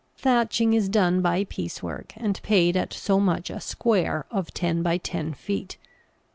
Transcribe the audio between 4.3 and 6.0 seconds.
of ten by ten feet.